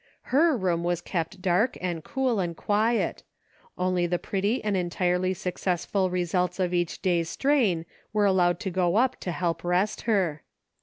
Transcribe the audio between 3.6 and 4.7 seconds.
only the pretty